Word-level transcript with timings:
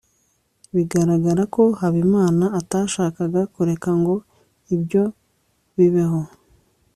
biragaragara 0.73 1.43
ko 1.55 1.63
habimana 1.79 2.45
atashakaga 2.59 3.41
kureka 3.53 3.89
ngo 3.99 4.15
ibyo 4.75 5.03
bibeho 5.75 6.21